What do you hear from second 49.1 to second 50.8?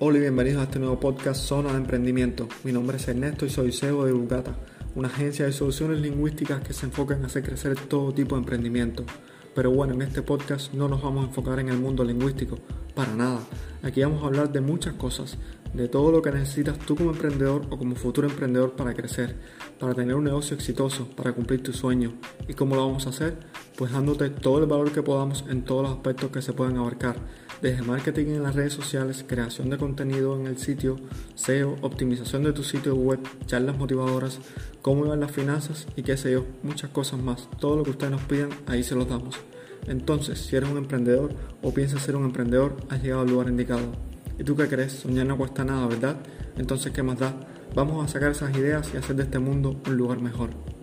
de este mundo un lugar mejor.